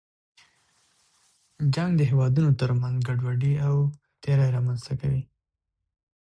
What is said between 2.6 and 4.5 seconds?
تر منځ ګډوډي او تېرې